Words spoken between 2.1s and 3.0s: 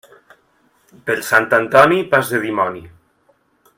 pas de dimoni.